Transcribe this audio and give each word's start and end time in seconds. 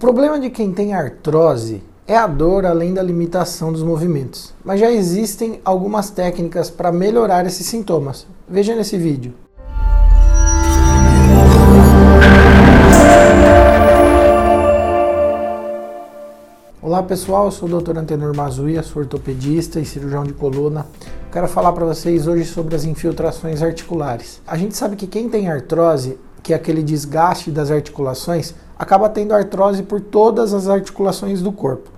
problema 0.00 0.40
de 0.40 0.48
quem 0.48 0.72
tem 0.72 0.94
artrose 0.94 1.82
é 2.08 2.16
a 2.16 2.26
dor 2.26 2.64
além 2.64 2.94
da 2.94 3.02
limitação 3.02 3.70
dos 3.70 3.82
movimentos, 3.82 4.54
mas 4.64 4.80
já 4.80 4.90
existem 4.90 5.60
algumas 5.62 6.08
técnicas 6.08 6.70
para 6.70 6.90
melhorar 6.90 7.44
esses 7.44 7.66
sintomas. 7.66 8.26
Veja 8.48 8.74
nesse 8.74 8.96
vídeo. 8.96 9.34
Olá 16.80 17.02
pessoal, 17.02 17.44
eu 17.44 17.50
sou 17.50 17.68
o 17.68 17.80
Dr. 17.80 17.98
Antenor 17.98 18.34
Mazuia, 18.34 18.82
sou 18.82 19.02
ortopedista 19.02 19.78
e 19.78 19.84
cirurgião 19.84 20.24
de 20.24 20.32
coluna. 20.32 20.86
Quero 21.30 21.46
falar 21.46 21.72
para 21.72 21.84
vocês 21.84 22.26
hoje 22.26 22.46
sobre 22.46 22.74
as 22.74 22.84
infiltrações 22.84 23.62
articulares. 23.62 24.40
A 24.46 24.56
gente 24.56 24.74
sabe 24.74 24.96
que 24.96 25.06
quem 25.06 25.28
tem 25.28 25.50
artrose, 25.50 26.18
que 26.42 26.52
é 26.52 26.56
aquele 26.56 26.82
desgaste 26.82 27.50
das 27.50 27.70
articulações, 27.70 28.54
acaba 28.78 29.08
tendo 29.08 29.34
artrose 29.34 29.82
por 29.82 30.00
todas 30.00 30.54
as 30.54 30.68
articulações 30.68 31.42
do 31.42 31.52
corpo: 31.52 31.90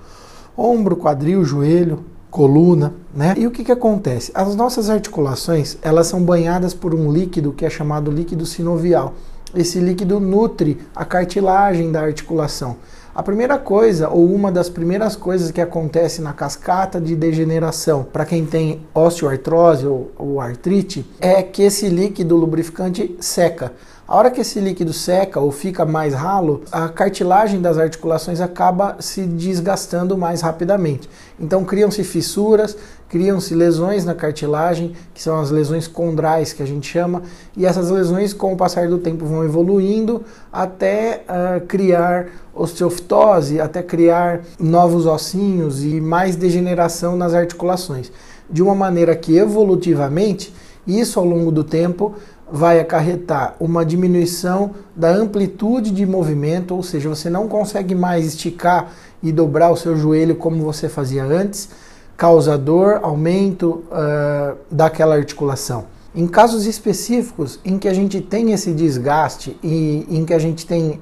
ombro, 0.57 0.97
quadril, 0.97 1.45
joelho, 1.45 2.05
coluna, 2.30 2.95
né? 3.15 3.34
E 3.37 3.47
o 3.47 3.51
que, 3.51 3.62
que 3.62 3.73
acontece? 3.73 4.33
As 4.34 4.57
nossas 4.57 4.89
articulações 4.89 5.77
elas 5.83 6.07
são 6.07 6.23
banhadas 6.23 6.73
por 6.73 6.95
um 6.95 7.12
líquido 7.12 7.53
que 7.53 7.65
é 7.65 7.70
chamado 7.70 8.11
líquido 8.11 8.47
sinovial. 8.47 9.15
Esse 9.55 9.79
líquido 9.79 10.19
nutre 10.19 10.81
a 10.97 11.05
cartilagem 11.05 11.93
da 11.93 12.01
articulação. 12.01 12.77
A 13.15 13.23
primeira 13.23 13.59
coisa, 13.59 14.09
ou 14.09 14.25
uma 14.25 14.51
das 14.51 14.71
primeiras 14.71 15.15
coisas 15.15 15.51
que 15.51 15.61
acontece 15.61 16.23
na 16.23 16.33
cascata 16.33 16.98
de 16.98 17.15
degeneração 17.15 18.05
para 18.11 18.25
quem 18.25 18.47
tem 18.47 18.80
osteoartrose 18.95 19.87
ou, 19.87 20.11
ou 20.16 20.41
artrite, 20.41 21.05
é 21.20 21.43
que 21.43 21.62
esse 21.62 21.91
líquido 21.91 22.34
lubrificante 22.34 23.15
seca. 23.20 23.73
A 24.09 24.17
hora 24.17 24.30
que 24.30 24.41
esse 24.41 24.59
líquido 24.61 24.93
seca 24.93 25.41
ou 25.41 25.53
fica 25.53 25.84
mais 25.84 26.12
ralo, 26.15 26.62
a 26.73 26.89
cartilagem 26.89 27.61
das 27.61 27.79
articulações 27.79 28.41
acaba 28.41 28.97
se 28.98 29.23
desgastando 29.23 30.17
mais 30.17 30.41
rapidamente. 30.41 31.09
Então 31.39 31.65
criam-se 31.65 32.03
fissuras, 32.03 32.77
criam-se 33.09 33.55
lesões 33.55 34.05
na 34.05 34.15
cartilagem, 34.15 34.94
que 35.12 35.22
são 35.22 35.39
as 35.39 35.50
lesões 35.50 35.87
condrais 35.87 36.53
que 36.53 36.62
a 36.62 36.67
gente 36.67 36.91
chama, 36.91 37.22
e 37.56 37.65
essas 37.65 37.91
lesões, 37.91 38.33
com 38.33 38.53
o 38.53 38.56
passar 38.56 38.89
do 38.89 38.98
tempo, 38.98 39.25
vão 39.25 39.44
evoluindo 39.44 40.25
até 40.50 41.25
uh, 41.28 41.67
criar 41.67 42.27
osteofitose, 42.55 43.61
até 43.61 43.83
criar 43.83 44.41
novos 44.58 45.06
ossinhos 45.06 45.84
e 45.84 46.00
mais 46.00 46.36
degeneração 46.36 47.17
nas 47.17 47.34
articulações. 47.34 48.12
De 48.50 48.62
uma 48.62 48.75
maneira 48.75 49.17
que 49.17 49.36
evolutivamente, 49.36 50.53
isso 50.86 51.19
ao 51.19 51.25
longo 51.25 51.50
do 51.50 51.64
tempo 51.64 52.14
vai 52.50 52.78
acarretar 52.78 53.55
uma 53.59 53.84
diminuição 53.84 54.72
da 54.94 55.11
amplitude 55.11 55.91
de 55.91 56.05
movimento, 56.05 56.75
ou 56.75 56.83
seja, 56.83 57.09
você 57.09 57.31
não 57.31 57.48
consegue 57.48 57.94
mais 57.94 58.27
esticar 58.27 58.92
e 59.22 59.33
dobrar 59.33 59.70
o 59.70 59.77
seu 59.77 59.97
joelho 59.97 60.37
como 60.37 60.62
você 60.62 60.89
fazia 60.89 61.25
antes, 61.25 61.70
causa 62.14 62.59
dor, 62.59 63.00
aumento 63.03 63.83
uh, 63.91 64.56
daquela 64.70 65.14
articulação. 65.14 65.87
Em 66.15 66.27
casos 66.27 66.67
específicos 66.67 67.59
em 67.65 67.79
que 67.79 67.89
a 67.89 67.95
gente 67.95 68.21
tem 68.21 68.53
esse 68.53 68.73
desgaste 68.73 69.57
e 69.63 70.07
em 70.11 70.27
que 70.27 70.35
a 70.35 70.39
gente 70.39 70.67
tem 70.67 70.91
uh, 70.91 71.01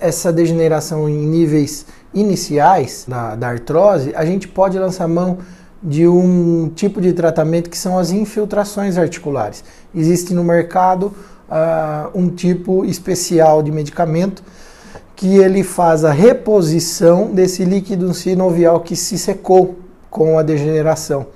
essa 0.00 0.32
degeneração 0.32 1.08
em 1.08 1.26
níveis 1.26 1.86
iniciais 2.14 3.04
da, 3.08 3.34
da 3.34 3.48
artrose, 3.48 4.12
a 4.14 4.24
gente 4.24 4.46
pode 4.46 4.78
lançar 4.78 5.08
mão 5.08 5.38
de 5.82 6.06
um 6.06 6.70
tipo 6.74 7.00
de 7.00 7.12
tratamento 7.12 7.68
que 7.68 7.76
são 7.76 7.98
as 7.98 8.12
infiltrações 8.12 8.96
articulares. 8.96 9.64
Existe 9.92 10.32
no 10.32 10.44
mercado 10.44 11.12
uh, 11.48 12.10
um 12.14 12.28
tipo 12.28 12.84
especial 12.84 13.60
de 13.60 13.72
medicamento 13.72 14.42
que 15.16 15.38
ele 15.38 15.64
faz 15.64 16.04
a 16.04 16.12
reposição 16.12 17.32
desse 17.32 17.64
líquido 17.64 18.14
sinovial 18.14 18.78
que 18.80 18.94
se 18.94 19.18
secou 19.18 19.80
com 20.08 20.38
a 20.38 20.44
degeneração. 20.44 21.26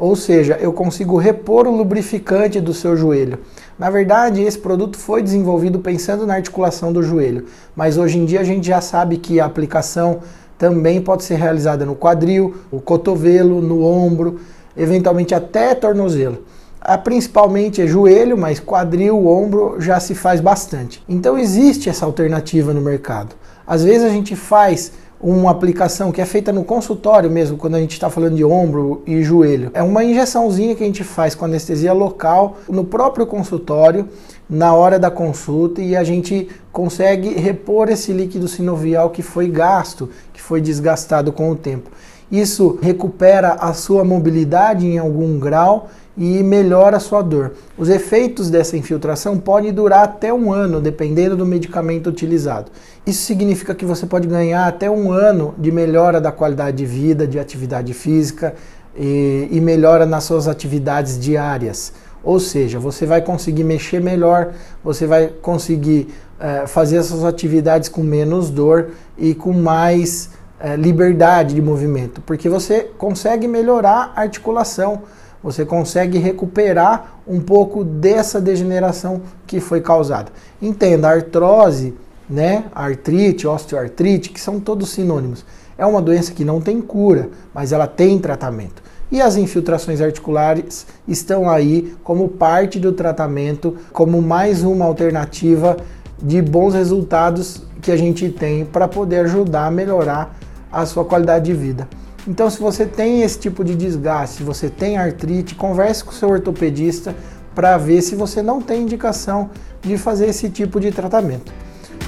Ou 0.00 0.16
seja, 0.16 0.56
eu 0.58 0.72
consigo 0.72 1.18
repor 1.18 1.66
o 1.66 1.76
lubrificante 1.76 2.58
do 2.58 2.72
seu 2.72 2.96
joelho. 2.96 3.38
Na 3.78 3.90
verdade, 3.90 4.42
esse 4.42 4.58
produto 4.58 4.96
foi 4.96 5.22
desenvolvido 5.22 5.78
pensando 5.78 6.26
na 6.26 6.36
articulação 6.36 6.90
do 6.90 7.02
joelho, 7.02 7.44
mas 7.76 7.98
hoje 7.98 8.18
em 8.18 8.24
dia 8.24 8.40
a 8.40 8.44
gente 8.44 8.66
já 8.66 8.80
sabe 8.80 9.18
que 9.18 9.38
a 9.38 9.44
aplicação 9.44 10.20
também 10.56 11.02
pode 11.02 11.24
ser 11.24 11.34
realizada 11.34 11.84
no 11.84 11.94
quadril, 11.94 12.54
no 12.72 12.80
cotovelo, 12.80 13.60
no 13.60 13.84
ombro, 13.84 14.40
eventualmente 14.74 15.34
até 15.34 15.74
tornozelo. 15.74 16.44
A, 16.80 16.96
principalmente 16.96 17.82
é 17.82 17.86
joelho, 17.86 18.38
mas 18.38 18.58
quadril, 18.58 19.26
ombro 19.26 19.76
já 19.80 20.00
se 20.00 20.14
faz 20.14 20.40
bastante. 20.40 21.04
Então 21.06 21.38
existe 21.38 21.90
essa 21.90 22.06
alternativa 22.06 22.72
no 22.72 22.80
mercado. 22.80 23.34
Às 23.66 23.84
vezes 23.84 24.02
a 24.04 24.08
gente 24.08 24.34
faz 24.34 24.92
uma 25.20 25.50
aplicação 25.50 26.10
que 26.10 26.20
é 26.20 26.24
feita 26.24 26.50
no 26.50 26.64
consultório 26.64 27.30
mesmo, 27.30 27.58
quando 27.58 27.74
a 27.74 27.80
gente 27.80 27.92
está 27.92 28.08
falando 28.08 28.36
de 28.36 28.44
ombro 28.44 29.02
e 29.06 29.22
joelho. 29.22 29.70
É 29.74 29.82
uma 29.82 30.02
injeçãozinha 30.02 30.74
que 30.74 30.82
a 30.82 30.86
gente 30.86 31.04
faz 31.04 31.34
com 31.34 31.44
anestesia 31.44 31.92
local 31.92 32.56
no 32.68 32.84
próprio 32.84 33.26
consultório, 33.26 34.08
na 34.48 34.74
hora 34.74 34.98
da 34.98 35.10
consulta, 35.10 35.82
e 35.82 35.94
a 35.94 36.02
gente 36.02 36.48
consegue 36.72 37.34
repor 37.34 37.90
esse 37.90 38.12
líquido 38.12 38.48
sinovial 38.48 39.10
que 39.10 39.22
foi 39.22 39.48
gasto, 39.48 40.08
que 40.32 40.40
foi 40.40 40.60
desgastado 40.60 41.30
com 41.32 41.50
o 41.50 41.56
tempo. 41.56 41.90
Isso 42.30 42.78
recupera 42.80 43.54
a 43.54 43.72
sua 43.72 44.04
mobilidade 44.04 44.86
em 44.86 44.98
algum 44.98 45.38
grau 45.38 45.88
e 46.16 46.42
melhora 46.42 46.98
a 46.98 47.00
sua 47.00 47.22
dor. 47.22 47.52
Os 47.78 47.88
efeitos 47.88 48.50
dessa 48.50 48.76
infiltração 48.76 49.38
podem 49.38 49.72
durar 49.72 50.04
até 50.04 50.32
um 50.32 50.52
ano, 50.52 50.80
dependendo 50.80 51.36
do 51.36 51.46
medicamento 51.46 52.08
utilizado. 52.08 52.70
Isso 53.06 53.22
significa 53.22 53.74
que 53.74 53.84
você 53.84 54.06
pode 54.06 54.28
ganhar 54.28 54.66
até 54.66 54.90
um 54.90 55.10
ano 55.10 55.54
de 55.56 55.72
melhora 55.72 56.20
da 56.20 56.30
qualidade 56.30 56.76
de 56.76 56.86
vida, 56.86 57.26
de 57.26 57.38
atividade 57.38 57.94
física 57.94 58.54
e, 58.96 59.48
e 59.50 59.60
melhora 59.60 60.04
nas 60.04 60.24
suas 60.24 60.46
atividades 60.46 61.18
diárias. 61.18 61.92
Ou 62.22 62.38
seja, 62.38 62.78
você 62.78 63.06
vai 63.06 63.22
conseguir 63.22 63.64
mexer 63.64 64.00
melhor, 64.00 64.52
você 64.84 65.06
vai 65.06 65.28
conseguir 65.28 66.08
é, 66.38 66.66
fazer 66.66 66.98
as 66.98 67.06
suas 67.06 67.24
atividades 67.24 67.88
com 67.88 68.02
menos 68.02 68.50
dor 68.50 68.90
e 69.16 69.34
com 69.34 69.52
mais 69.52 70.30
é, 70.60 70.76
liberdade 70.76 71.54
de 71.54 71.62
movimento, 71.62 72.20
porque 72.20 72.48
você 72.48 72.90
consegue 72.98 73.48
melhorar 73.48 74.12
a 74.14 74.20
articulação 74.20 75.02
você 75.42 75.64
consegue 75.64 76.18
recuperar 76.18 77.20
um 77.26 77.40
pouco 77.40 77.82
dessa 77.82 78.40
degeneração 78.40 79.22
que 79.46 79.60
foi 79.60 79.80
causada. 79.80 80.30
Entenda, 80.60 81.08
artrose, 81.08 81.94
né, 82.28 82.64
artrite, 82.74 83.46
osteoartrite, 83.46 84.30
que 84.30 84.40
são 84.40 84.60
todos 84.60 84.90
sinônimos. 84.90 85.44
É 85.78 85.86
uma 85.86 86.02
doença 86.02 86.32
que 86.32 86.44
não 86.44 86.60
tem 86.60 86.80
cura, 86.80 87.30
mas 87.54 87.72
ela 87.72 87.86
tem 87.86 88.18
tratamento. 88.18 88.82
E 89.10 89.20
as 89.20 89.36
infiltrações 89.36 90.00
articulares 90.00 90.86
estão 91.08 91.48
aí 91.48 91.94
como 92.04 92.28
parte 92.28 92.78
do 92.78 92.92
tratamento, 92.92 93.76
como 93.92 94.20
mais 94.22 94.62
uma 94.62 94.84
alternativa 94.84 95.76
de 96.22 96.40
bons 96.42 96.74
resultados 96.74 97.62
que 97.80 97.90
a 97.90 97.96
gente 97.96 98.28
tem 98.28 98.64
para 98.64 98.86
poder 98.86 99.24
ajudar 99.24 99.66
a 99.66 99.70
melhorar 99.70 100.36
a 100.72 100.86
sua 100.86 101.04
qualidade 101.04 101.46
de 101.46 101.54
vida. 101.54 101.88
Então, 102.26 102.50
se 102.50 102.60
você 102.60 102.84
tem 102.84 103.22
esse 103.22 103.38
tipo 103.38 103.64
de 103.64 103.74
desgaste, 103.74 104.36
se 104.36 104.42
você 104.42 104.68
tem 104.68 104.98
artrite, 104.98 105.54
converse 105.54 106.04
com 106.04 106.10
o 106.10 106.14
seu 106.14 106.28
ortopedista 106.28 107.14
para 107.54 107.76
ver 107.78 108.02
se 108.02 108.14
você 108.14 108.42
não 108.42 108.60
tem 108.60 108.82
indicação 108.82 109.50
de 109.82 109.96
fazer 109.96 110.28
esse 110.28 110.48
tipo 110.50 110.78
de 110.78 110.92
tratamento. 110.92 111.52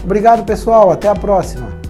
Obrigado, 0.04 0.44
pessoal. 0.44 0.90
Até 0.90 1.08
a 1.08 1.14
próxima. 1.14 1.81